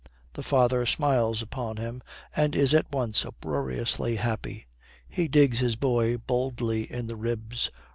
[0.33, 2.01] The father smiles upon him
[2.35, 4.65] and is at once uproariously happy.
[5.07, 7.69] He digs his boy boldly in the ribs.